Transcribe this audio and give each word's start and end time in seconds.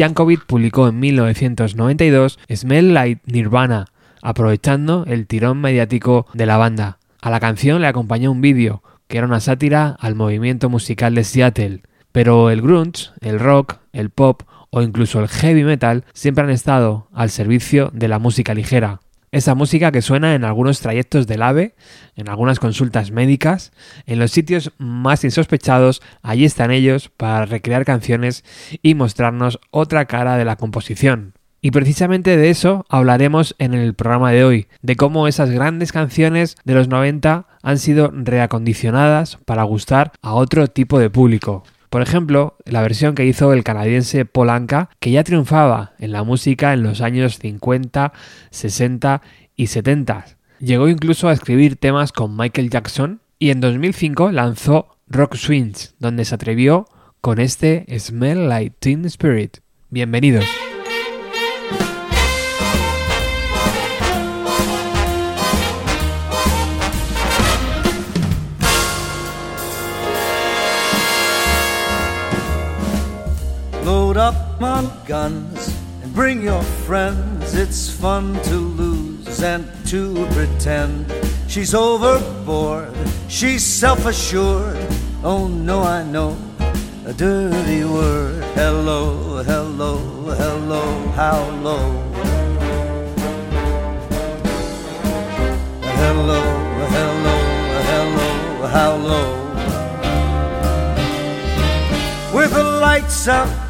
Yankovic 0.00 0.46
publicó 0.46 0.88
en 0.88 0.98
1992 0.98 2.38
Smell 2.50 2.94
Like 2.94 3.20
Nirvana, 3.26 3.88
aprovechando 4.22 5.04
el 5.06 5.26
tirón 5.26 5.60
mediático 5.60 6.26
de 6.32 6.46
la 6.46 6.56
banda. 6.56 6.98
A 7.20 7.28
la 7.28 7.38
canción 7.38 7.82
le 7.82 7.86
acompañó 7.86 8.32
un 8.32 8.40
vídeo, 8.40 8.82
que 9.08 9.18
era 9.18 9.26
una 9.26 9.40
sátira 9.40 9.94
al 10.00 10.14
movimiento 10.14 10.70
musical 10.70 11.14
de 11.14 11.24
Seattle. 11.24 11.82
Pero 12.12 12.48
el 12.48 12.62
grunge, 12.62 13.10
el 13.20 13.38
rock, 13.38 13.76
el 13.92 14.08
pop 14.08 14.44
o 14.70 14.80
incluso 14.80 15.20
el 15.20 15.28
heavy 15.28 15.64
metal 15.64 16.04
siempre 16.14 16.44
han 16.44 16.50
estado 16.50 17.08
al 17.12 17.28
servicio 17.28 17.90
de 17.92 18.08
la 18.08 18.18
música 18.18 18.54
ligera. 18.54 19.00
Esa 19.32 19.54
música 19.54 19.92
que 19.92 20.02
suena 20.02 20.34
en 20.34 20.44
algunos 20.44 20.80
trayectos 20.80 21.28
del 21.28 21.42
AVE, 21.42 21.76
en 22.16 22.28
algunas 22.28 22.58
consultas 22.58 23.12
médicas, 23.12 23.70
en 24.06 24.18
los 24.18 24.32
sitios 24.32 24.72
más 24.76 25.22
insospechados, 25.22 26.02
allí 26.22 26.44
están 26.44 26.72
ellos 26.72 27.10
para 27.16 27.46
recrear 27.46 27.84
canciones 27.84 28.44
y 28.82 28.96
mostrarnos 28.96 29.60
otra 29.70 30.06
cara 30.06 30.36
de 30.36 30.44
la 30.44 30.56
composición. 30.56 31.34
Y 31.62 31.70
precisamente 31.70 32.36
de 32.36 32.50
eso 32.50 32.86
hablaremos 32.88 33.54
en 33.58 33.74
el 33.74 33.94
programa 33.94 34.32
de 34.32 34.44
hoy, 34.44 34.66
de 34.82 34.96
cómo 34.96 35.28
esas 35.28 35.50
grandes 35.50 35.92
canciones 35.92 36.56
de 36.64 36.74
los 36.74 36.88
90 36.88 37.46
han 37.62 37.78
sido 37.78 38.10
reacondicionadas 38.12 39.36
para 39.44 39.62
gustar 39.62 40.12
a 40.22 40.34
otro 40.34 40.66
tipo 40.66 40.98
de 40.98 41.10
público. 41.10 41.62
Por 41.90 42.02
ejemplo, 42.02 42.56
la 42.64 42.82
versión 42.82 43.16
que 43.16 43.26
hizo 43.26 43.52
el 43.52 43.64
canadiense 43.64 44.24
Polanca, 44.24 44.90
que 45.00 45.10
ya 45.10 45.24
triunfaba 45.24 45.94
en 45.98 46.12
la 46.12 46.22
música 46.22 46.72
en 46.72 46.84
los 46.84 47.00
años 47.00 47.38
50, 47.40 48.12
60 48.50 49.22
y 49.56 49.66
70. 49.66 50.26
Llegó 50.60 50.88
incluso 50.88 51.28
a 51.28 51.32
escribir 51.32 51.74
temas 51.74 52.12
con 52.12 52.36
Michael 52.36 52.70
Jackson 52.70 53.20
y 53.40 53.50
en 53.50 53.60
2005 53.60 54.30
lanzó 54.30 54.98
Rock 55.08 55.34
Swings, 55.34 55.96
donde 55.98 56.24
se 56.24 56.36
atrevió 56.36 56.86
con 57.20 57.40
este 57.40 57.86
Smell 57.98 58.48
Like 58.48 58.76
Teen 58.78 59.04
Spirit. 59.06 59.58
Bienvenidos. 59.88 60.44
Load 74.10 74.16
up 74.16 74.60
on 74.60 74.90
guns 75.06 75.72
and 76.02 76.12
bring 76.12 76.42
your 76.42 76.64
friends. 76.84 77.54
It's 77.54 77.88
fun 77.88 78.34
to 78.42 78.56
lose 78.56 79.40
and 79.40 79.64
to 79.86 80.26
pretend. 80.32 81.06
She's 81.46 81.76
overboard, 81.76 82.92
she's 83.28 83.62
self 83.62 84.04
assured. 84.06 84.84
Oh 85.22 85.46
no, 85.46 85.82
I 85.82 86.02
know 86.02 86.36
a 87.06 87.12
dirty 87.12 87.84
word. 87.84 88.42
Hello, 88.56 89.44
hello, 89.44 89.98
hello, 90.34 90.82
how 91.14 91.48
low? 91.62 91.92
Hello, 96.02 96.42
hello, 96.96 97.36
hello, 97.92 98.66
how 98.66 98.96
low? 98.96 99.28
With 102.34 102.52
the 102.52 102.64
lights 102.64 103.28
out 103.28 103.69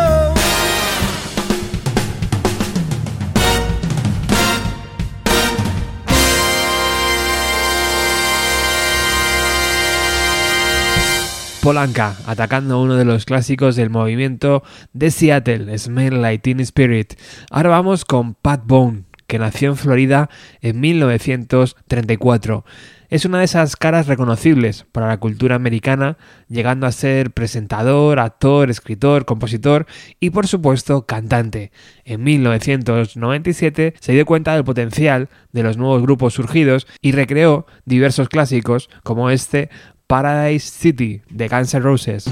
Polanca, 11.61 12.15
atacando 12.25 12.81
uno 12.81 12.95
de 12.95 13.05
los 13.05 13.25
clásicos 13.25 13.75
del 13.75 13.91
movimiento 13.91 14.63
de 14.93 15.11
Seattle, 15.11 15.77
Smell 15.77 16.19
Like 16.19 16.41
Teen 16.41 16.59
Spirit. 16.59 17.13
Ahora 17.51 17.69
vamos 17.69 18.03
con 18.03 18.33
Pat 18.33 18.63
Bone, 18.65 19.03
que 19.27 19.37
nació 19.37 19.69
en 19.69 19.77
Florida 19.77 20.29
en 20.61 20.79
1934. 20.79 22.65
Es 23.09 23.25
una 23.25 23.39
de 23.39 23.45
esas 23.45 23.75
caras 23.75 24.07
reconocibles 24.07 24.85
para 24.91 25.07
la 25.07 25.19
cultura 25.19 25.55
americana, 25.55 26.17
llegando 26.47 26.87
a 26.87 26.91
ser 26.91 27.29
presentador, 27.29 28.19
actor, 28.19 28.71
escritor, 28.71 29.25
compositor 29.25 29.85
y 30.19 30.31
por 30.31 30.47
supuesto 30.47 31.05
cantante. 31.05 31.71
En 32.05 32.23
1997 32.23 33.93
se 33.99 34.11
dio 34.13 34.25
cuenta 34.25 34.55
del 34.55 34.63
potencial 34.63 35.29
de 35.51 35.61
los 35.61 35.77
nuevos 35.77 36.01
grupos 36.01 36.33
surgidos 36.33 36.87
y 37.01 37.11
recreó 37.11 37.67
diversos 37.85 38.29
clásicos 38.29 38.89
como 39.03 39.29
este 39.29 39.69
Paradise 40.11 40.65
City 40.65 41.21
de 41.33 41.47
Guns 41.47 41.73
N' 41.73 41.83
Roses. 41.83 42.25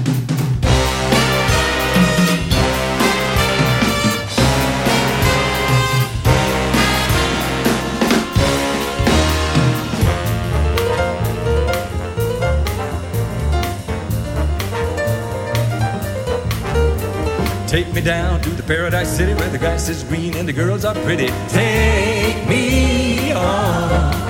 Take 17.66 17.94
me 17.94 18.02
down 18.02 18.42
to 18.42 18.50
the 18.50 18.62
paradise 18.66 19.08
city 19.08 19.32
where 19.32 19.48
the 19.48 19.56
grass 19.56 19.88
is 19.88 20.04
green 20.04 20.36
and 20.36 20.46
the 20.46 20.52
girls 20.52 20.84
are 20.84 20.94
pretty. 20.96 21.28
Take 21.48 22.46
me 22.46 23.32
on. 23.32 24.29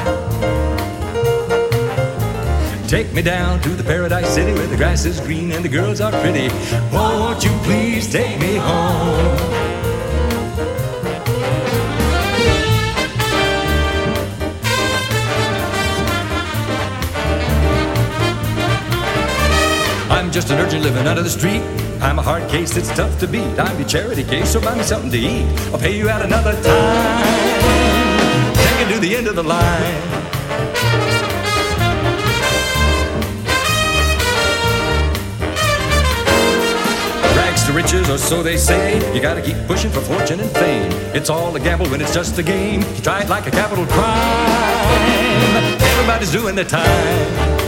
Take 2.91 3.13
me 3.13 3.23
down 3.23 3.61
to 3.61 3.69
the 3.69 3.85
paradise 3.85 4.35
city 4.35 4.53
where 4.53 4.67
the 4.67 4.77
grass 4.77 5.05
is 5.05 5.21
green 5.21 5.53
and 5.53 5.65
the 5.65 5.69
girls 5.69 6.01
are 6.01 6.11
pretty. 6.11 6.49
Won't 6.93 7.45
you 7.45 7.53
please 7.63 8.11
take 8.11 8.37
me 8.41 8.57
home? 8.57 9.37
I'm 20.11 20.33
just 20.33 20.51
an 20.51 20.59
urchin 20.59 20.83
living 20.83 21.07
under 21.07 21.23
the 21.23 21.31
street. 21.31 21.63
I'm 22.03 22.19
a 22.19 22.23
hard 22.23 22.51
case 22.51 22.75
that's 22.75 22.89
tough 22.97 23.17
to 23.21 23.29
beat. 23.29 23.57
I'm 23.57 23.79
your 23.79 23.89
charity 23.89 24.25
case, 24.25 24.53
so 24.53 24.61
buy 24.61 24.77
me 24.77 24.83
something 24.83 25.13
to 25.13 25.17
eat. 25.17 25.47
I'll 25.73 25.79
pay 25.79 25.97
you 25.97 26.09
out 26.09 26.23
another 26.23 26.61
time. 26.61 27.25
Take 28.53 28.89
it 28.89 28.95
to 28.95 28.99
the 28.99 29.15
end 29.15 29.29
of 29.29 29.37
the 29.37 29.45
line. 29.45 30.40
To 37.71 37.77
riches, 37.77 38.09
or 38.09 38.19
so 38.19 38.43
they 38.43 38.57
say. 38.57 38.99
You 39.15 39.21
gotta 39.21 39.43
keep 39.43 39.57
pushing 39.67 39.91
for 39.91 40.01
fortune 40.01 40.41
and 40.41 40.51
fame. 40.51 40.91
It's 41.15 41.31
all 41.31 41.55
a 41.55 41.61
gamble 41.61 41.87
when 41.87 42.01
it's 42.01 42.15
just 42.15 42.39
a 42.39 42.43
game. 42.43 42.81
You 42.81 43.03
try 43.03 43.23
it 43.23 43.29
like 43.29 43.47
a 43.47 43.51
capital 43.51 43.87
crime. 43.87 44.51
Everybody's 45.81 46.33
doing 46.33 46.55
their 46.55 46.65
time. 46.65 47.61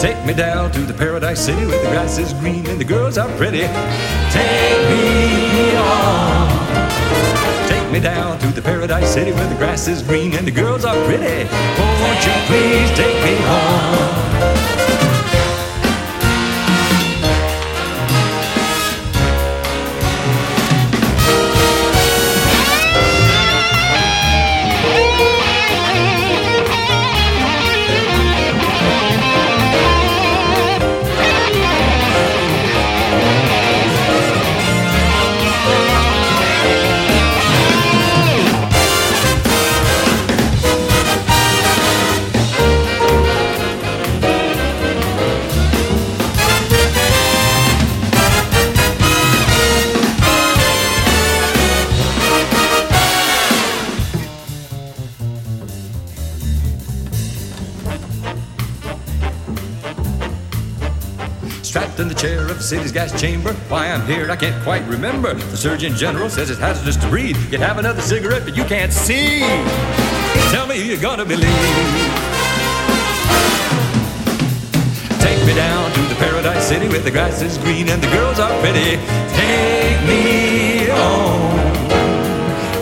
Take 0.00 0.22
me 0.26 0.34
down 0.34 0.70
to 0.72 0.80
the 0.80 0.94
paradise 0.94 1.44
city 1.44 1.66
where 1.66 1.82
the 1.82 1.90
grass 1.90 2.18
is 2.18 2.32
green 2.34 2.66
and 2.66 2.80
the 2.80 2.84
girls 2.84 3.16
are 3.16 3.28
pretty. 3.36 3.60
Take 4.30 4.90
me 4.90 5.76
on 5.76 6.33
me 7.94 8.00
down 8.00 8.36
to 8.40 8.48
the 8.48 8.60
paradise 8.60 9.14
city 9.14 9.30
where 9.30 9.48
the 9.48 9.54
grass 9.54 9.86
is 9.86 10.02
green 10.02 10.34
and 10.34 10.44
the 10.44 10.50
girls 10.50 10.84
are 10.84 10.96
pretty. 11.04 11.48
Won't 12.02 12.26
you 12.26 12.32
please 12.48 12.90
take 12.96 13.22
me 13.22 13.36
home? 13.46 14.93
City's 62.64 62.92
gas 62.92 63.20
chamber. 63.20 63.52
Why 63.68 63.90
I'm 63.90 64.06
here, 64.06 64.30
I 64.30 64.36
can't 64.36 64.60
quite 64.64 64.82
remember. 64.88 65.34
The 65.34 65.56
Surgeon 65.56 65.94
General 65.94 66.30
says 66.30 66.50
it's 66.50 66.58
hazardous 66.58 66.96
to 66.96 67.08
breathe. 67.08 67.36
You'd 67.52 67.60
have 67.60 67.78
another 67.78 68.00
cigarette, 68.00 68.44
but 68.44 68.56
you 68.56 68.64
can't 68.64 68.92
see. 68.92 69.40
Tell 70.50 70.66
me 70.66 70.78
who 70.78 70.84
you're 70.84 71.00
gonna 71.00 71.24
believe. 71.24 71.44
Take 75.20 75.40
me 75.46 75.54
down 75.54 75.92
to 75.92 76.00
the 76.02 76.16
paradise 76.18 76.66
city 76.66 76.88
where 76.88 77.00
the 77.00 77.10
grass 77.10 77.42
is 77.42 77.58
green 77.58 77.88
and 77.88 78.02
the 78.02 78.10
girls 78.10 78.38
are 78.40 78.58
pretty. 78.60 78.96
Take 79.36 80.00
me 80.08 80.86
home. 80.88 81.54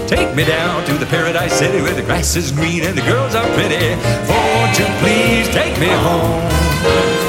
Take 0.06 0.34
me 0.36 0.44
down 0.44 0.84
to 0.86 0.92
the 0.94 1.06
paradise 1.06 1.54
city 1.54 1.82
where 1.82 1.94
the 1.94 2.02
grass 2.02 2.36
is 2.36 2.52
green 2.52 2.84
and 2.84 2.96
the 2.96 3.02
girls 3.02 3.34
are 3.34 3.48
pretty. 3.54 3.96
You 4.78 4.86
please 5.00 5.48
take 5.50 5.78
me 5.78 5.86
home? 5.86 7.21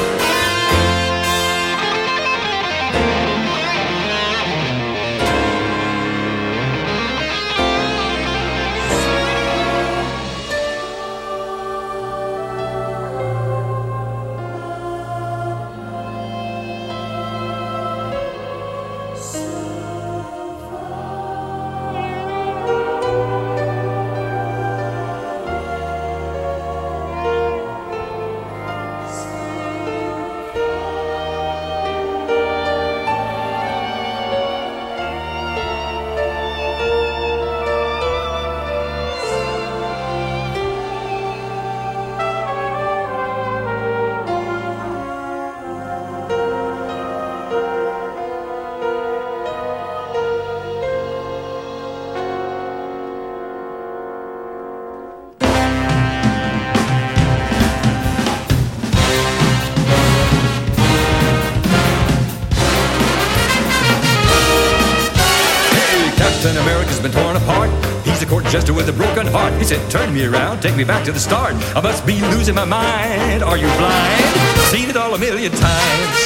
Said, 69.74 69.90
Turn 69.90 70.14
me 70.14 70.24
around, 70.24 70.62
take 70.62 70.76
me 70.76 70.84
back 70.84 71.04
to 71.04 71.12
the 71.12 71.20
start. 71.20 71.54
I 71.76 71.80
must 71.80 72.06
be 72.06 72.20
losing 72.32 72.54
my 72.54 72.64
mind. 72.64 73.42
Are 73.42 73.56
you 73.56 73.66
blind? 73.78 74.24
Seen 74.70 74.88
it 74.88 74.96
all 74.96 75.14
a 75.14 75.18
million 75.18 75.52
times. 75.52 76.18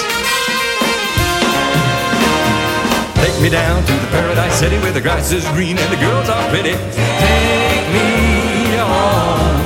Take 3.22 3.36
me 3.42 3.48
down 3.50 3.84
to 3.84 3.92
the 3.92 4.08
paradise 4.10 4.54
city 4.58 4.78
where 4.78 4.92
the 4.92 5.00
grass 5.00 5.32
is 5.32 5.46
green 5.56 5.78
and 5.78 5.90
the 5.92 6.00
girls 6.00 6.28
are 6.28 6.48
pretty. 6.50 6.76
Take 7.24 7.86
me 7.94 8.78
on. 8.78 9.58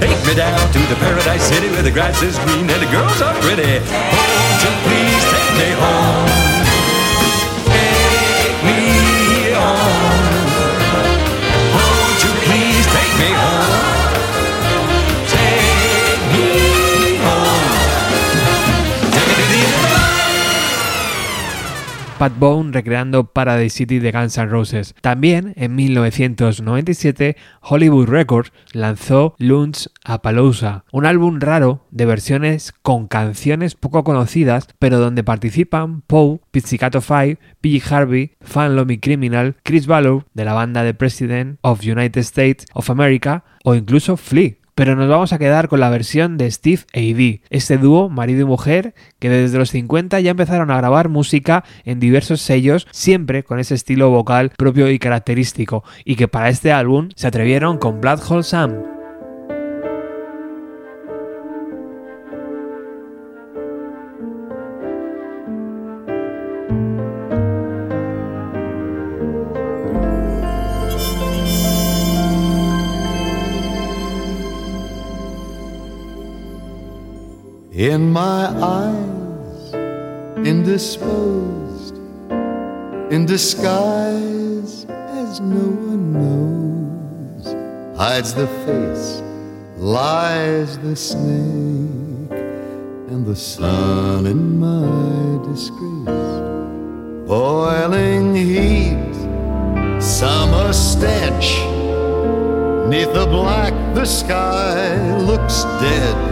Take 0.00 0.20
me 0.26 0.34
down 0.34 0.60
to 0.72 0.80
the 0.92 0.96
paradise 0.96 1.42
city 1.42 1.68
where 1.70 1.82
the 1.82 1.90
grass 1.92 2.22
is 2.22 2.38
green 2.46 2.68
and 2.70 2.80
the 2.82 2.90
girls 2.90 3.20
are 3.20 3.34
pretty. 3.42 3.72
Won't 4.14 4.58
you 4.64 4.72
please 4.86 5.24
take 5.32 5.50
me 5.60 5.70
home? 5.82 6.47
Pat 22.18 22.36
Bone 22.36 22.72
recreando 22.72 23.32
Paradise 23.32 23.76
City 23.76 24.00
de 24.00 24.10
Guns 24.10 24.36
N' 24.38 24.48
Roses. 24.48 24.96
También, 25.00 25.52
en 25.56 25.76
1997, 25.76 27.36
Hollywood 27.60 28.08
Records 28.08 28.52
lanzó 28.72 29.36
Lunch 29.38 29.86
Appaloosa, 30.04 30.84
un 30.90 31.06
álbum 31.06 31.38
raro 31.38 31.86
de 31.92 32.06
versiones 32.06 32.74
con 32.82 33.06
canciones 33.06 33.76
poco 33.76 34.02
conocidas, 34.02 34.66
pero 34.80 34.98
donde 34.98 35.22
participan 35.22 36.00
Poe, 36.00 36.40
Pizzicato 36.50 37.00
Five, 37.00 37.38
P.G. 37.60 37.94
Harvey, 37.94 38.32
Fan 38.40 38.74
Lomi 38.74 38.98
Criminal, 38.98 39.54
Chris 39.62 39.86
Valor 39.86 40.24
de 40.34 40.44
la 40.44 40.54
banda 40.54 40.82
The 40.82 40.94
President 40.94 41.60
of 41.60 41.82
United 41.84 42.22
States 42.22 42.66
of 42.74 42.90
America 42.90 43.44
o 43.62 43.76
incluso 43.76 44.16
Flea 44.16 44.57
pero 44.78 44.94
nos 44.94 45.08
vamos 45.08 45.32
a 45.32 45.38
quedar 45.38 45.66
con 45.66 45.80
la 45.80 45.90
versión 45.90 46.36
de 46.36 46.48
Steve 46.52 46.82
A.D., 46.94 47.42
este 47.50 47.78
dúo 47.78 48.08
marido 48.08 48.42
y 48.42 48.44
mujer 48.44 48.94
que 49.18 49.28
desde 49.28 49.58
los 49.58 49.70
50 49.70 50.20
ya 50.20 50.30
empezaron 50.30 50.70
a 50.70 50.76
grabar 50.76 51.08
música 51.08 51.64
en 51.84 51.98
diversos 51.98 52.42
sellos, 52.42 52.86
siempre 52.92 53.42
con 53.42 53.58
ese 53.58 53.74
estilo 53.74 54.10
vocal 54.10 54.52
propio 54.56 54.88
y 54.88 55.00
característico, 55.00 55.82
y 56.04 56.14
que 56.14 56.28
para 56.28 56.48
este 56.48 56.70
álbum 56.70 57.08
se 57.16 57.26
atrevieron 57.26 57.78
con 57.78 58.00
Blood 58.00 58.20
Sam. 58.44 58.97
In 77.78 78.10
my 78.10 78.46
eyes, 78.60 79.72
indisposed, 80.44 81.96
in 83.12 83.24
disguise 83.24 84.84
as 84.88 85.38
no 85.38 85.68
one 85.86 86.12
knows, 86.12 87.96
hides 87.96 88.34
the 88.34 88.48
face 88.66 89.22
lies 89.76 90.76
the 90.78 90.96
snake 90.96 92.32
and 93.12 93.24
the 93.24 93.36
sun 93.36 94.26
in 94.26 94.58
my 94.58 95.46
disgrace. 95.48 96.34
Boiling 97.28 98.34
heat, 98.34 99.14
summer 100.02 100.72
stench. 100.72 101.60
Neath 102.88 103.12
the 103.12 103.26
black, 103.30 103.72
the 103.94 104.04
sky 104.04 105.16
looks 105.18 105.62
dead. 105.80 106.27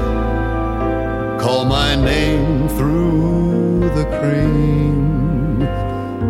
Call 1.47 1.65
my 1.65 1.95
name 1.95 2.69
through 2.71 3.79
the 3.95 4.05
cream, 4.19 5.63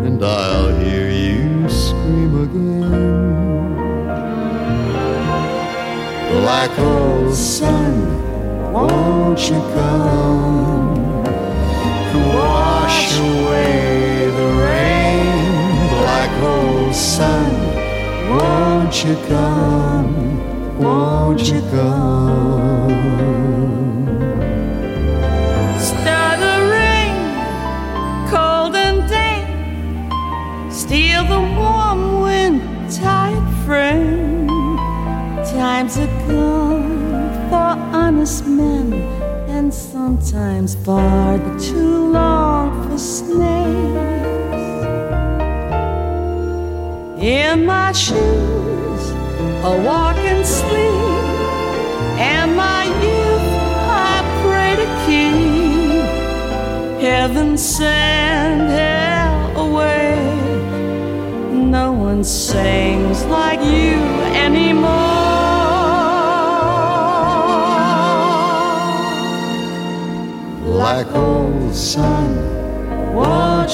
and 0.04 0.22
I'll 0.22 0.76
hear 0.76 1.08
you 1.10 1.70
scream 1.70 2.34
again. 2.42 3.76
Black 6.42 6.78
old 6.78 7.34
sun, 7.34 7.94
won't 8.74 9.40
you 9.48 9.58
come 9.72 11.24
to 12.12 12.18
wash 12.36 13.18
away 13.18 14.28
the 14.36 14.48
rain? 14.68 15.88
Black 15.96 16.32
old 16.42 16.94
sun, 16.94 17.52
won't 18.28 19.02
you 19.02 19.16
come? 19.28 20.78
Won't 20.78 21.48
you 21.48 21.62
come? 21.70 22.75
Sometimes 40.36 40.74
far 40.84 41.38
too 41.58 42.12
long 42.12 42.68
for 42.82 42.98
snakes. 42.98 43.46
In 47.18 47.64
my 47.64 47.92
shoes, 47.92 49.02
I 49.64 49.80
walk 49.82 50.18
and 50.18 50.44
sleep, 50.44 51.24
and 52.20 52.54
my 52.54 52.84
youth 53.06 53.48
I 54.12 54.16
pray 54.42 54.72
to 54.82 54.88
keep. 55.06 56.04
Heaven 57.00 57.56
send 57.56 58.68
hell 58.70 59.56
away. 59.66 60.18
No 61.52 61.92
one 61.92 62.22
sings 62.22 62.85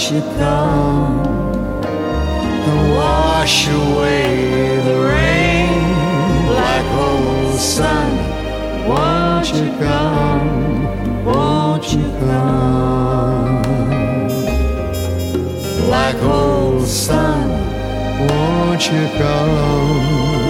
won't 0.02 0.14
you 0.14 0.20
come 0.36 1.26
and 2.68 2.96
wash 2.96 3.68
away 3.68 4.80
the 4.84 4.98
rain? 5.00 5.94
Black 6.48 6.86
old 6.96 7.60
sun, 7.60 8.10
won't 8.88 9.54
you 9.54 9.70
come? 9.78 11.24
Won't 11.24 11.92
you 11.92 12.02
come? 12.18 13.62
Black 15.86 16.16
old 16.24 16.84
sun, 16.84 17.48
won't 18.26 18.90
you 18.90 19.06
come? 19.18 19.98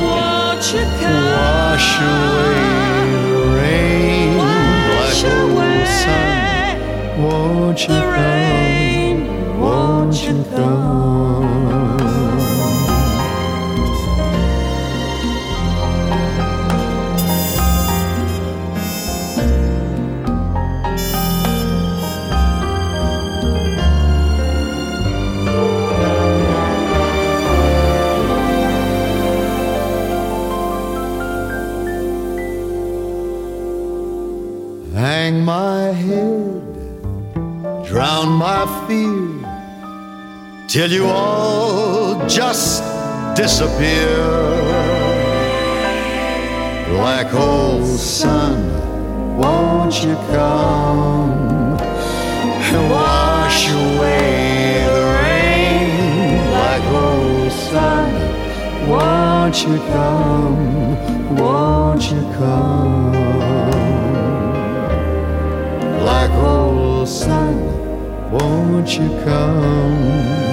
Won't 0.03 0.73
you 0.73 0.85
come? 1.01 1.33
Wash 1.37 2.01
away 2.01 2.71
the 3.29 3.41
rain. 3.59 4.39
Wash 4.39 5.25
old 5.25 5.87
sun, 6.01 7.23
won't 7.23 7.81
you 7.83 7.89
come? 7.89 8.72
Hang 34.95 35.45
my 35.45 35.91
head, 35.91 36.63
drown 37.85 38.29
my 38.29 38.67
fear, 38.87 39.52
till 40.73 40.91
you 40.91 41.05
all 41.05 42.27
just 42.27 42.83
disappear. 43.37 44.17
Black 46.89 47.35
old 47.35 47.85
sun, 47.85 48.57
won't 49.37 50.03
you 50.03 50.15
come 50.33 51.77
and 51.79 52.91
wash 52.91 53.69
away 53.69 54.87
the 54.95 55.05
rain? 55.21 56.39
Black 56.49 56.85
old 57.05 57.53
sun, 57.53 58.89
won't 58.89 59.63
you 59.65 59.77
come? 59.93 61.37
Won't 61.37 62.11
you 62.11 62.23
come? 62.39 63.13
Black 66.01 66.31
old 66.31 67.07
sun, 67.07 67.57
won't 68.31 68.97
you 68.99 69.11
come? 69.23 70.52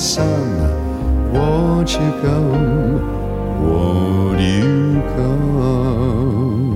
Sun, 0.00 0.58
the 0.58 1.30
won't 1.32 1.92
you 1.92 2.10
go 2.22 3.20
won't 3.62 4.40
you 4.40 5.02
come? 5.14 6.74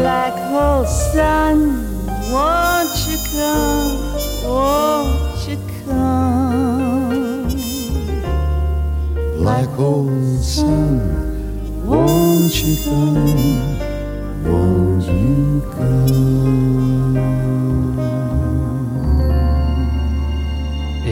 Black 0.00 0.34
hole 0.50 0.84
sun. 0.86 1.58
Won't 2.32 2.90
oh. 4.44 5.01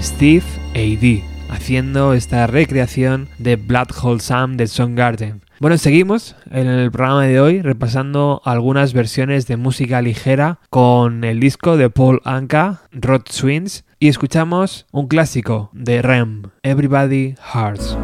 Steve 0.03 0.43
A.D. 0.75 1.25
haciendo 1.51 2.15
esta 2.15 2.47
recreación 2.47 3.29
de 3.39 3.57
Black 3.57 3.93
Hole 4.03 4.21
Sun 4.21 4.57
de 4.57 4.67
Soundgarden. 4.67 5.43
Bueno, 5.61 5.77
seguimos 5.77 6.37
en 6.51 6.67
el 6.67 6.91
programa 6.91 7.25
de 7.25 7.41
hoy 7.41 7.61
repasando 7.63 8.41
algunas 8.45 8.95
versiones 8.95 9.47
de 9.47 9.57
música 9.59 10.01
ligera 10.01 10.59
con 10.71 11.25
el 11.25 11.41
disco 11.41 11.77
de 11.77 11.91
Paul 11.91 12.21
Anka, 12.25 12.83
Rod 12.93 13.23
Swings, 13.29 13.85
y 13.99 14.09
escuchamos 14.09 14.87
un 14.93 15.09
clásico 15.09 15.71
de 15.75 16.01
Rem, 16.01 16.45
Everybody 16.63 17.35
Hearts. 17.53 17.97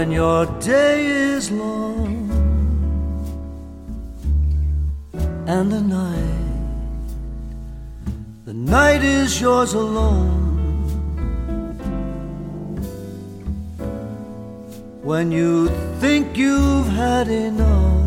When 0.00 0.12
your 0.12 0.46
day 0.60 1.04
is 1.04 1.50
long 1.50 2.14
and 5.46 5.70
the 5.70 5.82
night 5.82 6.46
the 8.46 8.54
night 8.54 9.02
is 9.04 9.38
yours 9.42 9.74
alone. 9.74 10.38
When 15.02 15.30
you 15.30 15.68
think 16.00 16.34
you've 16.34 16.88
had 16.88 17.28
enough 17.28 18.00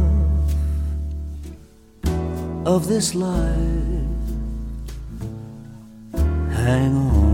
of 2.65 2.88
this 2.88 3.13
life 3.13 4.10
hang 6.58 6.95
on 6.97 7.33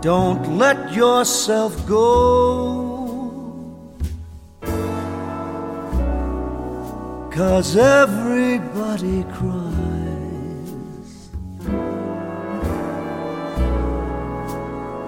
Don't 0.00 0.56
let 0.56 0.94
yourself 0.94 1.86
go. 1.86 2.90
Cause 7.30 7.76
everybody 7.76 9.24
cries. 9.24 9.70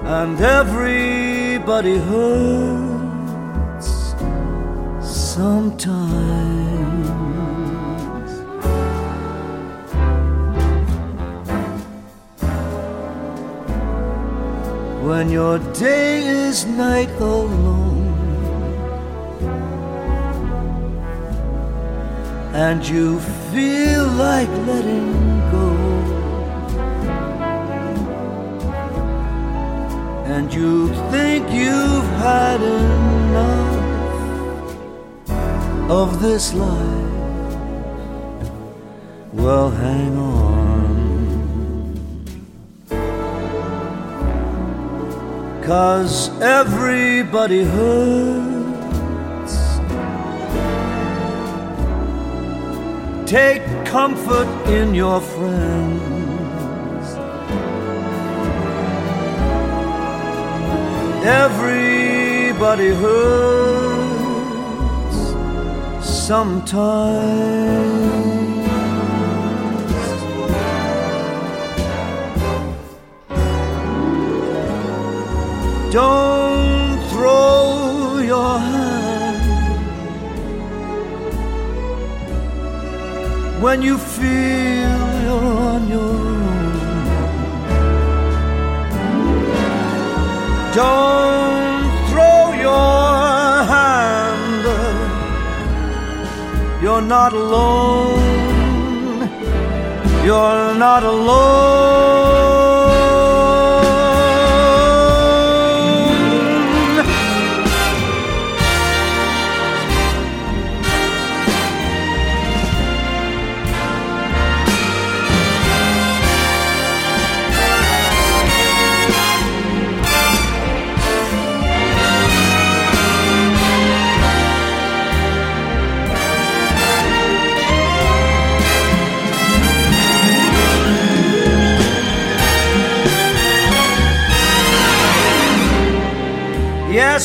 And 0.05 0.39
everybody 0.39 1.97
hurts 1.97 3.89
sometimes. 5.01 6.62
When 15.13 15.29
your 15.29 15.59
day 15.75 16.25
is 16.25 16.65
night 16.65 17.11
alone. 17.21 18.07
And 22.65 22.81
you 22.93 23.21
feel 23.53 24.07
like 24.29 24.53
letting 24.69 25.13
go. 25.57 25.69
And 30.35 30.47
you 30.59 30.89
think 31.13 31.43
you've 31.61 32.11
had 32.29 32.61
enough 32.63 33.75
of 36.01 36.09
this 36.23 36.55
life. 36.55 37.13
Well 39.35 39.69
hang 39.71 40.17
on 40.17 40.52
Cause 45.65 46.29
everybody 46.41 47.63
hurts. 47.63 48.63
Take 53.31 53.63
comfort 53.87 54.49
in 54.69 54.93
your 54.93 55.21
friends. 55.21 56.03
Everybody 61.25 62.89
hurts 62.89 64.33
sometimes. 66.27 67.83
Don't 75.93 76.99
throw 77.11 78.17
your 78.21 78.59
hand 78.59 79.83
when 83.63 83.83
you 83.83 83.99
feel 83.99 85.03
you're 85.25 85.55
on 85.71 85.89
your 85.91 86.01
own. 86.01 86.73
Don't 90.73 91.91
throw 92.09 92.53
your 92.69 93.65
hand. 93.75 94.65
You're 96.83 97.03
not 97.03 97.35
alone. 97.35 98.19
You're 100.25 100.75
not 100.75 101.03
alone. 101.05 102.52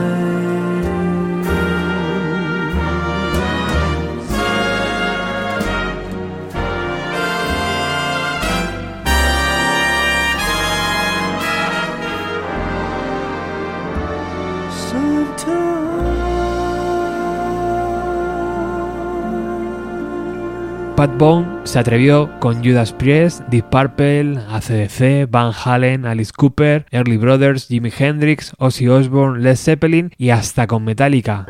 Bone 21.17 21.47
se 21.63 21.79
atrevió 21.79 22.29
con 22.39 22.63
Judas 22.63 22.91
Priest, 22.91 23.41
Deep 23.47 23.69
Purple, 23.69 24.37
ACDC, 24.49 25.29
Van 25.29 25.53
Halen, 25.53 26.05
Alice 26.05 26.31
Cooper, 26.35 26.85
Early 26.91 27.17
Brothers, 27.17 27.67
Jimi 27.67 27.91
Hendrix, 27.97 28.53
Ozzy 28.57 28.89
Osbourne, 28.89 29.41
Led 29.41 29.55
Zeppelin 29.55 30.11
y 30.17 30.31
hasta 30.31 30.67
con 30.67 30.83
Metallica. 30.83 31.45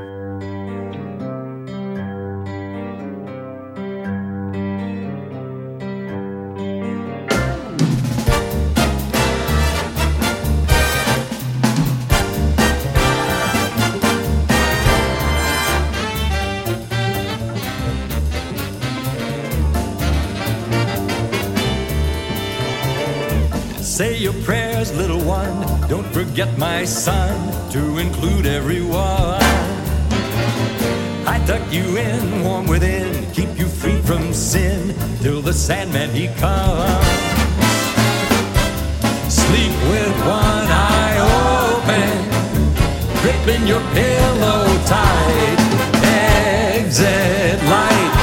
Say 23.86 24.18
your 24.18 24.34
prayers, 24.44 24.92
little 24.98 25.22
one. 25.22 25.62
Don't 25.88 26.08
forget, 26.08 26.58
my 26.58 26.86
son, 26.86 27.38
to 27.72 28.00
include 28.00 28.48
everyone. 28.48 29.40
I 31.28 31.42
tuck 31.46 31.62
you 31.72 31.96
in, 31.96 32.44
warm 32.44 32.66
within, 32.66 33.32
keep 33.32 33.58
you 33.60 33.68
free 33.68 34.02
from 34.02 34.34
sin 34.34 34.96
till 35.22 35.40
the 35.40 35.54
Sandman 35.54 36.10
he 36.10 36.28
comes. 36.40 37.06
Sleep 39.32 39.72
with 39.92 40.16
one 40.26 40.68
eye 40.68 41.18
open, 41.78 42.10
gripping 43.22 43.68
your 43.68 43.82
pillow 43.94 44.66
tight. 44.88 45.60
Exit 46.74 47.64
light, 47.70 48.15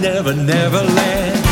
Never 0.00 0.32
Never 0.32 0.82
Land. 0.82 1.44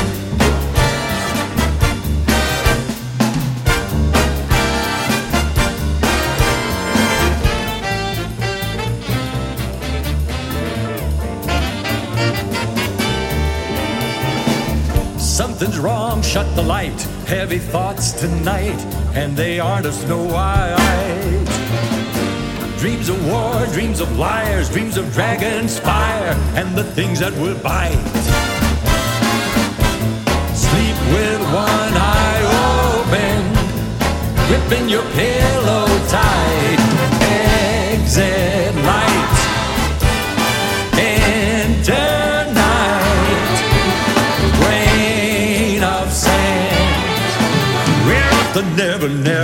Something's 15.20 15.78
wrong, 15.78 16.22
shut 16.22 16.46
the 16.56 16.62
light. 16.62 16.90
Heavy 17.26 17.58
thoughts 17.58 18.12
tonight, 18.12 18.80
and 19.14 19.36
they 19.36 19.60
aren't 19.60 19.84
of 19.84 19.92
Snow 19.92 20.24
White. 20.24 20.78
Dreams 22.78 23.10
of 23.10 23.26
war, 23.26 23.66
dreams 23.74 24.00
of 24.00 24.16
liars, 24.16 24.70
dreams 24.70 24.96
of 24.96 25.12
dragon's 25.12 25.78
fire, 25.78 26.34
and 26.54 26.74
the 26.74 26.84
things 26.84 27.20
that 27.20 27.32
will 27.34 27.58
bite 27.58 28.07
with 31.12 31.40
one 31.52 31.94
eye 31.96 32.42
open, 32.98 33.40
gripping 34.46 34.88
your 34.88 35.04
pillow 35.18 35.86
tight. 36.08 36.80
Exit 37.20 38.74
light, 38.90 39.36
enter 40.98 42.52
night, 42.52 43.56
grain 44.60 45.82
of 45.82 46.12
sand. 46.12 47.26
We're 48.06 48.32
at 48.40 48.50
the 48.54 48.62
never, 48.76 49.08
never. 49.08 49.37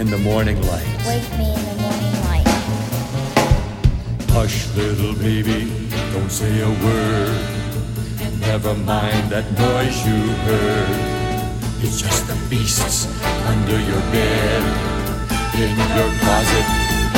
In 0.00 0.10
the 0.10 0.16
morning 0.16 0.56
light. 0.62 0.86
Wake 1.06 1.30
me 1.38 1.52
in 1.52 1.62
the 1.68 1.76
morning 1.82 2.14
light. 2.24 2.48
Hush, 4.30 4.74
little 4.74 5.12
baby, 5.12 5.70
don't 6.14 6.30
say 6.30 6.62
a 6.62 6.70
word. 6.86 7.38
Never 8.40 8.74
mind 8.76 9.28
that 9.28 9.44
noise 9.58 9.98
you 10.06 10.20
heard. 10.48 10.88
It's 11.84 12.00
just 12.00 12.26
the 12.28 12.36
beasts 12.48 13.06
under 13.52 13.78
your 13.78 14.00
bed, 14.16 14.62
in 15.64 15.76
your 15.76 16.10
closet, 16.22 16.66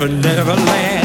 Never, 0.00 0.08
Never 0.08 0.54
Land. 0.54 0.99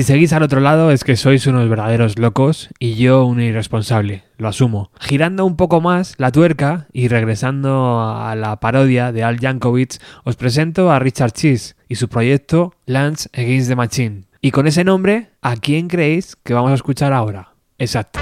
Si 0.00 0.04
seguís 0.04 0.32
al 0.32 0.42
otro 0.42 0.60
lado 0.60 0.92
es 0.92 1.04
que 1.04 1.14
sois 1.14 1.46
unos 1.46 1.68
verdaderos 1.68 2.18
locos 2.18 2.70
y 2.78 2.94
yo 2.94 3.26
un 3.26 3.38
irresponsable, 3.38 4.24
lo 4.38 4.48
asumo. 4.48 4.90
Girando 4.98 5.44
un 5.44 5.56
poco 5.56 5.82
más 5.82 6.14
la 6.16 6.32
tuerca 6.32 6.86
y 6.94 7.08
regresando 7.08 8.00
a 8.00 8.34
la 8.34 8.60
parodia 8.60 9.12
de 9.12 9.24
Al 9.24 9.38
Yankovic, 9.38 10.00
os 10.24 10.36
presento 10.36 10.90
a 10.90 11.00
Richard 11.00 11.32
Cheese 11.32 11.76
y 11.86 11.96
su 11.96 12.08
proyecto 12.08 12.72
Lance 12.86 13.28
Against 13.34 13.68
the 13.68 13.76
Machine. 13.76 14.24
Y 14.40 14.52
con 14.52 14.66
ese 14.66 14.84
nombre, 14.84 15.32
¿a 15.42 15.56
quién 15.56 15.86
creéis 15.86 16.34
que 16.34 16.54
vamos 16.54 16.70
a 16.70 16.76
escuchar 16.76 17.12
ahora? 17.12 17.52
Exacto. 17.76 18.20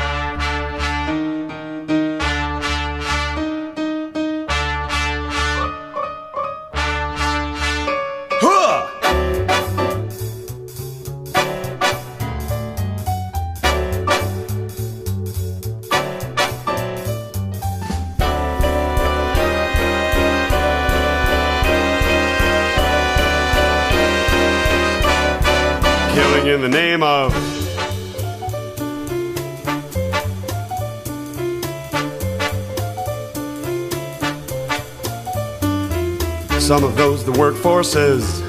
Some 37.28 37.36
of 37.36 37.44
those 37.44 37.52
that 37.52 37.54
work 37.54 37.62
forces 37.62 38.40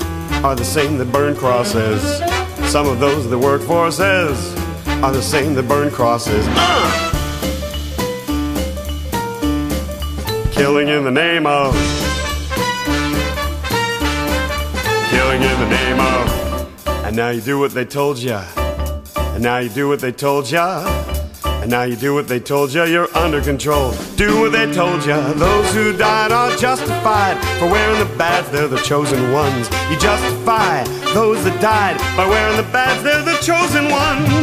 are 0.42 0.56
the 0.56 0.64
same 0.64 0.98
that 1.00 1.12
burn 1.12 1.36
crosses. 1.36 2.02
Some 2.72 2.88
of 2.88 3.00
those 3.00 3.30
that 3.30 3.38
work 3.38 3.62
forces 3.62 4.56
are 5.04 5.12
the 5.12 5.22
same 5.22 5.54
that 5.56 5.68
burn 5.68 5.92
crosses. 5.92 6.46
Uh! 6.48 7.12
Killing 10.52 10.88
in 10.88 11.04
the 11.04 11.12
name 11.12 11.46
of. 11.46 11.74
Killing 15.10 15.42
in 15.42 15.60
the 15.60 15.70
name 15.70 16.00
of. 16.00 17.06
And 17.06 17.18
now 17.18 17.32
you 17.32 17.42
do 17.42 17.60
what 17.60 17.72
they 17.72 17.84
told 17.84 18.18
ya. 18.20 18.46
And 19.34 19.44
now 19.44 19.58
you 19.58 19.68
do 19.68 19.90
what 19.90 20.00
they 20.00 20.14
told 20.14 20.50
ya. 20.50 21.09
Now 21.70 21.84
you 21.84 21.96
do 21.96 22.16
what 22.16 22.28
they 22.28 22.40
told 22.40 22.74
ya. 22.74 22.86
You're 22.86 23.16
under 23.16 23.42
control. 23.42 23.92
Do 24.16 24.42
what 24.42 24.54
they 24.54 24.74
told 24.74 25.06
ya. 25.06 25.34
Those 25.34 25.72
who 25.72 25.96
died 25.96 26.32
are 26.32 26.50
justified 26.58 27.38
for 27.60 27.70
wearing 27.70 28.00
the 28.00 28.18
badge. 28.18 28.48
They're 28.52 28.68
the 28.68 28.80
chosen 28.80 29.32
ones. 29.32 29.70
You 29.92 30.00
justify 30.00 30.84
those 31.14 31.44
that 31.44 31.62
died 31.62 32.00
by 32.18 32.28
wearing 32.28 32.58
the 32.58 32.68
badge. 32.74 33.04
They're 33.04 33.22
the 33.22 33.38
chosen 33.46 33.86
ones. 33.92 34.39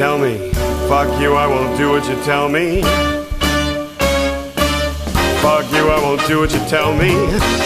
Tell 0.00 0.16
me. 0.16 0.38
Fuck 0.88 1.20
you, 1.20 1.34
I 1.34 1.46
won't 1.46 1.76
do 1.76 1.90
what 1.90 2.08
you 2.08 2.16
tell 2.24 2.48
me. 2.48 2.80
Fuck 5.42 5.70
you, 5.74 5.90
I 5.90 6.00
won't 6.02 6.26
do 6.26 6.40
what 6.40 6.50
you 6.54 6.60
tell 6.70 6.94
me. 6.96 7.10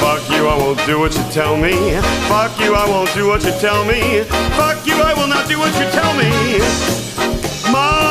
Fuck 0.02 0.28
you, 0.28 0.44
I 0.48 0.56
won't 0.58 0.84
do 0.84 0.98
what 0.98 1.14
you 1.14 1.22
tell 1.30 1.56
me. 1.56 1.74
Fuck 2.26 2.58
you, 2.58 2.74
I 2.74 2.88
won't 2.88 3.14
do 3.14 3.28
what 3.28 3.44
you 3.44 3.52
tell 3.60 3.84
me. 3.84 4.24
Fuck 4.58 4.84
you, 4.84 4.96
I 4.96 5.14
will 5.14 5.28
not 5.28 5.46
do 5.46 5.60
what 5.60 5.72
you 5.78 5.86
tell 5.92 6.12
me. 6.18 6.58
Mother 7.70 8.03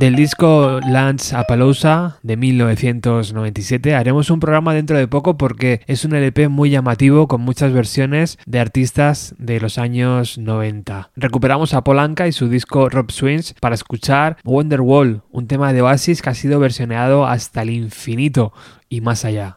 Del 0.00 0.16
disco 0.16 0.80
Lance 0.80 1.36
Appaloosa 1.36 2.16
de 2.22 2.38
1997 2.38 3.94
haremos 3.94 4.30
un 4.30 4.40
programa 4.40 4.72
dentro 4.72 4.96
de 4.96 5.06
poco 5.06 5.36
porque 5.36 5.82
es 5.86 6.06
un 6.06 6.14
LP 6.14 6.48
muy 6.48 6.70
llamativo 6.70 7.28
con 7.28 7.42
muchas 7.42 7.74
versiones 7.74 8.38
de 8.46 8.60
artistas 8.60 9.34
de 9.36 9.60
los 9.60 9.76
años 9.76 10.38
90. 10.38 11.10
Recuperamos 11.16 11.74
a 11.74 11.84
Polanca 11.84 12.26
y 12.26 12.32
su 12.32 12.48
disco 12.48 12.88
Rob 12.88 13.10
Swings 13.10 13.54
para 13.60 13.74
escuchar 13.74 14.38
Wonderwall, 14.42 15.20
un 15.32 15.46
tema 15.46 15.74
de 15.74 15.82
Oasis 15.82 16.22
que 16.22 16.30
ha 16.30 16.34
sido 16.34 16.58
versioneado 16.60 17.26
hasta 17.26 17.60
el 17.60 17.68
infinito 17.68 18.54
y 18.88 19.02
más 19.02 19.26
allá. 19.26 19.56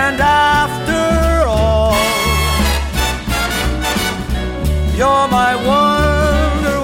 And 0.00 0.20
after 0.20 1.48
all, 1.48 1.94
you're 4.96 5.28
my 5.38 5.52
wonder 5.70 6.76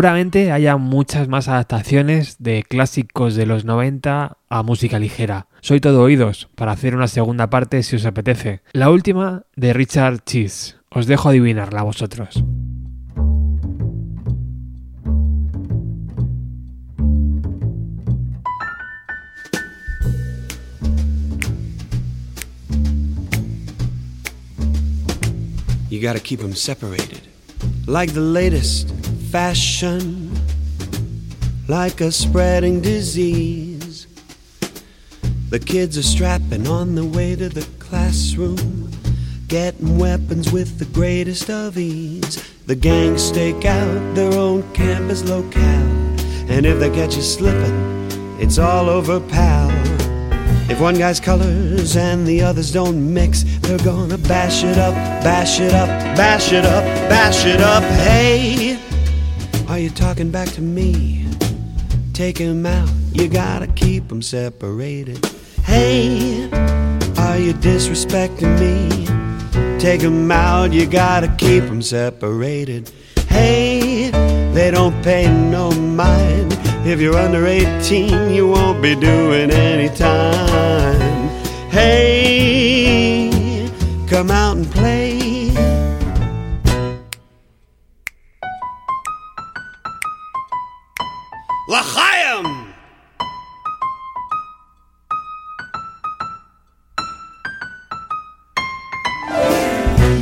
Seguramente 0.00 0.50
haya 0.50 0.78
muchas 0.78 1.28
más 1.28 1.46
adaptaciones 1.46 2.36
de 2.38 2.62
clásicos 2.62 3.34
de 3.34 3.44
los 3.44 3.66
90 3.66 4.38
a 4.48 4.62
música 4.62 4.98
ligera. 4.98 5.48
Soy 5.60 5.78
todo 5.78 6.00
oídos 6.00 6.48
para 6.54 6.72
hacer 6.72 6.96
una 6.96 7.06
segunda 7.06 7.50
parte 7.50 7.82
si 7.82 7.96
os 7.96 8.06
apetece. 8.06 8.62
La 8.72 8.88
última 8.88 9.42
de 9.56 9.74
Richard 9.74 10.24
Cheese. 10.24 10.76
Os 10.88 11.06
dejo 11.06 11.28
adivinarla 11.28 11.80
a 11.80 11.82
vosotros. 11.82 12.42
You 25.90 26.00
gotta 26.00 26.20
keep 26.20 26.40
them 26.40 26.54
separated. 26.54 27.20
Like 27.86 28.14
the 28.14 28.20
latest 28.20 28.99
fashion, 29.30 30.36
like 31.68 32.00
a 32.00 32.10
spreading 32.10 32.80
disease. 32.80 34.08
The 35.50 35.60
kids 35.60 35.96
are 35.96 36.02
strapping 36.02 36.66
on 36.66 36.96
the 36.96 37.04
way 37.04 37.36
to 37.36 37.48
the 37.48 37.64
classroom, 37.78 38.90
getting 39.46 39.98
weapons 39.98 40.50
with 40.50 40.80
the 40.80 40.84
greatest 40.86 41.48
of 41.48 41.78
ease. 41.78 42.44
The 42.66 42.74
gangs 42.74 43.22
stake 43.22 43.64
out 43.64 44.14
their 44.16 44.32
own 44.32 44.62
campus 44.72 45.22
locale, 45.22 45.62
and 46.50 46.66
if 46.66 46.80
they 46.80 46.90
catch 46.90 47.14
you 47.14 47.22
slipping, 47.22 48.10
it's 48.40 48.58
all 48.58 48.88
over, 48.88 49.20
pal. 49.20 49.70
If 50.68 50.80
one 50.80 50.96
guy's 50.96 51.20
colors 51.20 51.96
and 51.96 52.26
the 52.26 52.42
others 52.42 52.72
don't 52.72 53.12
mix, 53.12 53.44
they're 53.60 53.78
gonna 53.78 54.18
bash 54.18 54.64
it 54.64 54.78
up, 54.78 54.94
bash 55.22 55.60
it 55.60 55.72
up, 55.72 55.88
bash 56.16 56.52
it 56.52 56.64
up, 56.64 56.84
bash 57.08 57.44
it 57.44 57.60
up. 57.60 57.82
Hey, 57.82 58.69
you 59.80 59.88
talking 59.88 60.30
back 60.30 60.48
to 60.50 60.60
me? 60.60 61.24
Take 62.12 62.38
'em 62.40 62.66
out, 62.66 62.90
you 63.12 63.28
gotta 63.28 63.66
keep 63.66 64.12
'em 64.12 64.20
separated. 64.20 65.26
Hey, 65.64 66.48
are 67.16 67.38
you 67.38 67.54
disrespecting 67.54 68.58
me? 68.60 69.06
Take 69.78 70.04
'em 70.04 70.30
out, 70.30 70.74
you 70.74 70.84
gotta 70.86 71.28
keep 71.38 71.64
'em 71.64 71.80
separated. 71.80 72.90
Hey, 73.28 74.10
they 74.52 74.70
don't 74.70 75.00
pay 75.02 75.26
no 75.26 75.70
mind. 75.70 76.54
If 76.84 77.00
you're 77.00 77.16
under 77.16 77.46
18, 77.46 78.34
you 78.34 78.48
won't 78.48 78.82
be 78.82 78.94
doing 78.94 79.50
any 79.50 79.88
time. 79.88 81.30
Hey, 81.70 83.30
come 84.06 84.30
out 84.30 84.56
and 84.58 84.70
play. 84.70 84.99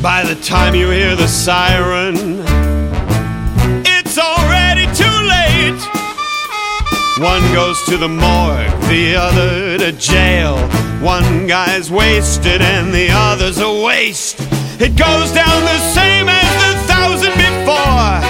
By 0.03 0.23
the 0.23 0.37
time 0.37 0.77
you 0.77 0.91
hear 0.91 1.17
the 1.17 1.27
siren, 1.27 2.15
it's 3.85 4.17
already 4.17 4.87
too 4.95 5.19
late. 5.27 5.81
One 7.19 7.43
goes 7.53 7.83
to 7.87 7.97
the 7.97 8.09
morgue, 8.09 8.71
the 8.89 9.17
other 9.17 9.77
to 9.79 9.91
jail. 9.93 10.57
One 11.03 11.49
guy's 11.49 11.91
wasted 11.91 12.63
and 12.63 12.95
the 12.95 13.09
other's 13.11 13.59
a 13.59 13.83
waste. 13.83 14.39
It 14.81 14.95
goes 14.95 15.33
down 15.33 15.65
the 15.65 15.79
same 15.93 16.29
as 16.29 16.51
the 16.63 16.79
thousand 16.87 17.35
before. 17.35 18.23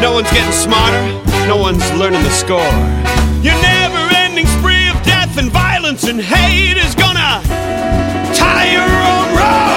No 0.00 0.12
one's 0.14 0.30
getting 0.30 0.52
smarter, 0.52 1.02
no 1.48 1.56
one's 1.56 1.90
learning 1.94 2.22
the 2.22 2.30
score. 2.30 2.74
Your 3.42 3.60
never 3.60 4.14
ending 4.14 4.46
spree 4.46 4.88
of 4.88 5.02
death 5.02 5.36
and 5.36 5.50
violence 5.50 6.04
and 6.04 6.20
hate 6.20 6.76
is 6.76 6.94
gonna 6.94 7.42
tie 8.34 8.70
your 8.70 8.82
own 8.82 9.36
rope. 9.36 9.71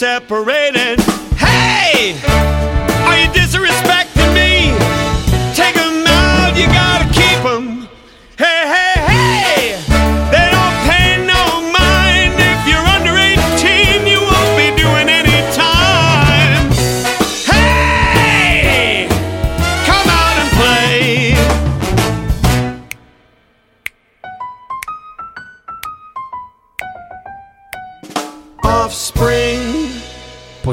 Separated. 0.00 0.99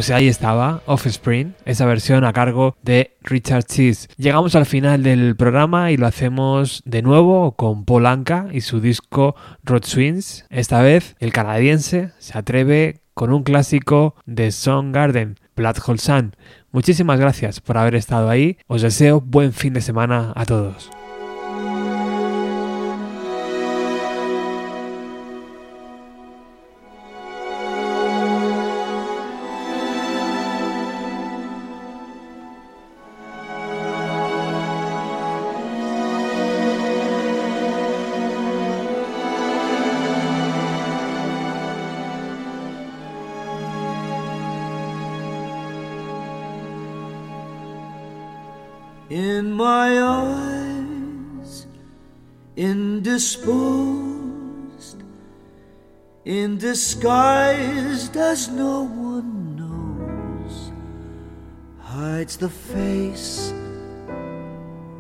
Ahí 0.10 0.28
estaba, 0.28 0.82
Offspring, 0.86 1.54
esa 1.66 1.86
versión 1.86 2.24
a 2.24 2.32
cargo 2.32 2.78
de 2.82 3.18
Richard 3.22 3.66
Cheese. 3.66 4.08
Llegamos 4.18 4.56
al 4.56 4.66
final 4.66 5.04
del 5.04 5.36
programa 5.36 5.92
y 5.92 5.98
lo 5.98 6.08
hacemos 6.08 6.82
de 6.86 7.02
nuevo 7.02 7.54
con 7.54 7.84
Paul 7.84 8.06
Anka 8.06 8.48
y 8.52 8.62
su 8.62 8.80
disco 8.80 9.36
Rod 9.64 9.84
Swings. 9.84 10.46
Esta 10.50 10.82
vez 10.82 11.16
el 11.20 11.34
canadiense 11.34 12.12
se 12.20 12.38
atreve 12.38 13.02
con 13.14 13.34
un 13.34 13.44
clásico 13.44 14.16
de 14.26 14.52
Soundgarden, 14.52 15.36
Black 15.56 15.82
Hole 15.88 16.00
Sun. 16.00 16.36
Muchísimas 16.72 17.20
gracias 17.20 17.60
por 17.60 17.78
haber 17.78 17.96
estado 17.96 18.30
ahí. 18.30 18.58
Os 18.68 18.84
deseo 18.84 19.20
buen 19.20 19.52
fin 19.52 19.74
de 19.74 19.82
semana 19.82 20.32
a 20.36 20.46
todos. 20.46 20.90
Indisposed, 53.18 55.02
in 56.24 56.58
disguised 56.60 58.16
as 58.16 58.48
no 58.48 58.84
one 58.84 59.56
knows, 59.56 60.72
hides 61.80 62.38
the 62.38 62.50
face, 62.50 63.52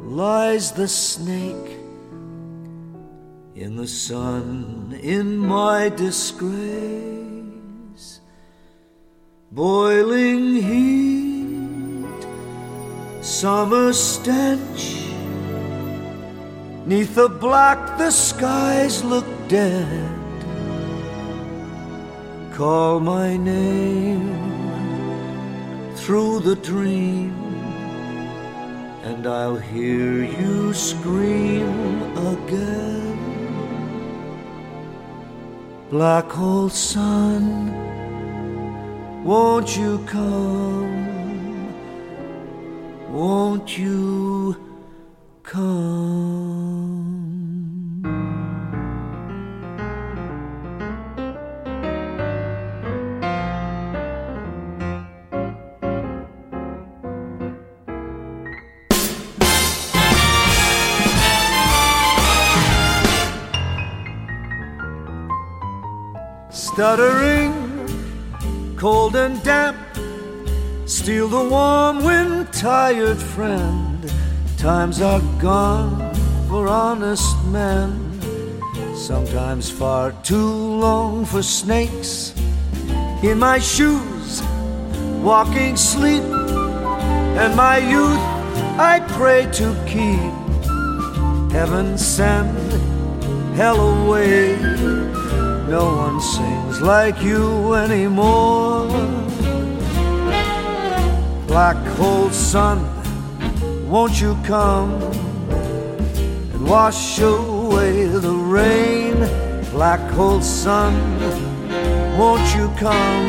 lies 0.02 0.72
the 0.72 0.88
snake. 0.88 1.78
In 3.54 3.76
the 3.76 3.88
sun, 3.88 4.98
in 5.00 5.38
my 5.38 5.90
disgrace, 5.90 6.62
boiling 9.52 10.56
heat 10.56 12.28
summer 13.22 13.94
stench. 13.94 15.07
Neath 16.88 17.16
the 17.16 17.28
black, 17.28 17.98
the 17.98 18.10
skies 18.12 19.04
look 19.04 19.26
dead. 19.50 20.10
Call 22.54 23.02
my 23.02 23.36
name 23.36 24.32
through 25.98 26.40
the 26.40 26.56
dream, 26.56 27.34
and 29.04 29.28
I'll 29.28 29.58
hear 29.58 30.24
you 30.24 30.72
scream 30.72 31.68
again. 32.34 33.20
Black 35.90 36.32
hole 36.32 36.70
sun, 36.70 37.44
won't 39.26 39.76
you 39.76 40.00
come? 40.06 40.96
Won't 43.12 43.78
you 43.78 44.56
come? 45.44 46.67
Stuttering, 66.78 67.56
cold 68.76 69.16
and 69.16 69.42
damp 69.42 69.76
Steal 70.86 71.28
the 71.28 71.44
warm 71.50 72.04
wind, 72.04 72.54
tired 72.54 73.18
friend. 73.18 74.14
Times 74.60 75.02
are 75.02 75.24
gone 75.42 76.14
for 76.48 76.68
honest 76.68 77.36
men. 77.46 78.22
Sometimes 78.96 79.72
far 79.72 80.12
too 80.22 80.54
long 80.78 81.26
for 81.26 81.42
snakes. 81.42 82.36
In 83.24 83.40
my 83.40 83.58
shoes, 83.58 84.44
walking 85.24 85.76
sleep. 85.78 86.22
And 87.42 87.56
my 87.56 87.80
youth 87.80 88.22
I 88.78 89.00
pray 89.18 89.48
to 89.54 89.76
keep. 89.88 91.52
Heaven 91.52 91.98
send 91.98 92.56
hell 93.56 93.80
away. 93.80 94.58
No 95.68 95.86
one 95.96 96.22
sings 96.22 96.82
like 96.82 97.22
you 97.22 97.74
anymore 97.74 98.88
black 101.58 101.88
hole 101.98 102.30
sun, 102.30 102.78
won't 103.90 104.22
you 104.22 104.38
come 104.44 104.94
and 106.54 106.68
wash 106.68 107.20
away 107.20 108.06
the 108.06 108.32
rain? 108.32 109.16
Black 109.72 110.00
hole 110.12 110.40
sun, 110.40 110.94
won't 112.16 112.48
you 112.56 112.68
come? 112.78 113.26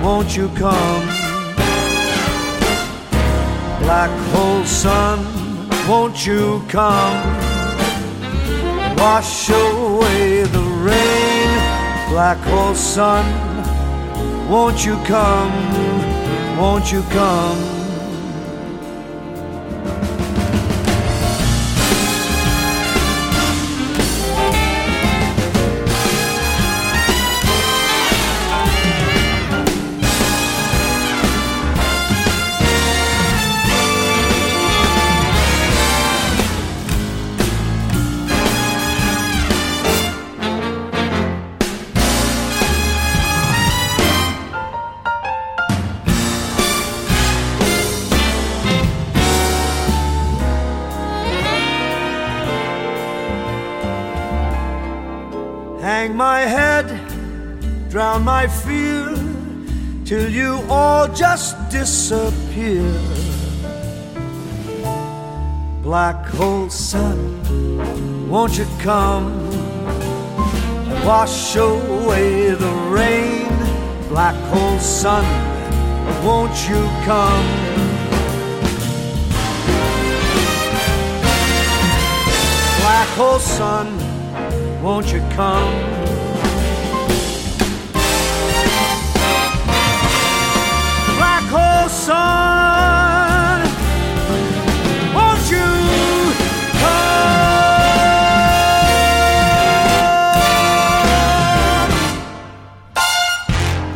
Won't 0.00 0.36
you 0.36 0.48
come? 0.50 1.06
Black 3.82 4.12
hole 4.32 4.64
sun, 4.64 5.18
won't 5.88 6.24
you 6.24 6.62
come 6.68 7.18
wash 8.96 9.50
away 9.50 10.44
the 10.44 10.62
rain? 10.86 11.33
Black 12.14 12.38
hole 12.44 12.76
sun, 12.76 13.26
won't 14.48 14.86
you 14.86 14.94
come? 15.02 15.50
won't 16.56 16.92
you 16.92 17.02
come? 17.10 17.73
Hang 56.04 56.16
my 56.16 56.40
head, 56.40 56.86
drown 57.88 58.22
my 58.22 58.46
fear 58.46 59.06
till 60.04 60.28
you 60.28 60.60
all 60.68 61.08
just 61.14 61.56
disappear. 61.70 62.92
Black 65.82 66.26
hole 66.26 66.68
sun, 66.68 67.18
won't 68.28 68.58
you 68.58 68.66
come 68.80 69.26
wash 71.06 71.56
away 71.56 72.50
the 72.50 72.74
rain? 72.98 73.48
Black 74.10 74.38
hole 74.52 74.78
sun, 74.80 75.24
won't 76.22 76.56
you 76.68 76.82
come? 77.08 77.48
Black 82.82 83.08
hole 83.16 83.38
sun, 83.38 84.03
won't 84.84 85.10
you 85.12 85.20
come? 85.34 86.04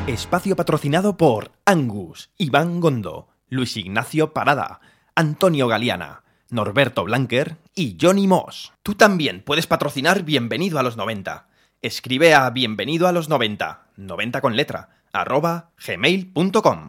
Espacio 0.06 0.56
patrocinado 0.56 1.16
por 1.16 1.52
Angus, 1.64 2.30
Iván 2.38 2.80
Gondo, 2.80 3.28
Luis 3.48 3.76
Ignacio 3.76 4.32
Parada, 4.32 4.80
Antonio 5.14 5.68
Galeana, 5.68 6.24
Norberto 6.50 7.04
Blanquer 7.04 7.56
y 7.74 7.96
Johnny 8.00 8.26
Moss. 8.26 8.72
Tú 8.82 8.94
también 8.94 9.42
puedes 9.42 9.66
patrocinar 9.66 10.22
Bienvenido 10.22 10.78
a 10.78 10.82
los 10.82 10.96
90. 10.96 11.46
Escribe 11.82 12.34
a 12.34 12.48
bienvenido 12.50 13.06
a 13.06 13.12
los 13.12 13.28
90, 13.28 13.86
90 13.96 14.40
con 14.40 14.56
letra, 14.56 14.88
arroba 15.12 15.70
gmail.com. 15.86 16.86